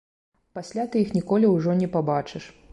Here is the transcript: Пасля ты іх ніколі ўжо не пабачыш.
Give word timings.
Пасля 0.59 0.85
ты 0.95 1.03
іх 1.05 1.13
ніколі 1.19 1.53
ўжо 1.55 1.79
не 1.85 1.93
пабачыш. 1.97 2.53